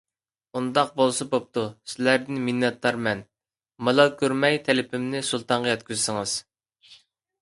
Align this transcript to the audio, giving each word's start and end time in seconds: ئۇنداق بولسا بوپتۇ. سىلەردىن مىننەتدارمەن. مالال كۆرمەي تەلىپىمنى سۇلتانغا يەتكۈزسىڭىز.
ئۇنداق 0.59 0.87
بولسا 1.01 1.27
بوپتۇ. 1.33 1.65
سىلەردىن 1.91 2.41
مىننەتدارمەن. 2.47 3.21
مالال 3.89 4.13
كۆرمەي 4.23 4.59
تەلىپىمنى 4.71 5.23
سۇلتانغا 5.29 5.71
يەتكۈزسىڭىز. 5.75 6.35